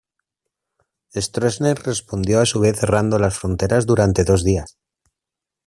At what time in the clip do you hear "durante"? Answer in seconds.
3.85-4.23